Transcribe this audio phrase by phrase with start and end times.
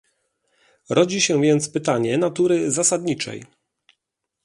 [0.89, 3.45] Rodzi się więc pytanie natury zasadniczej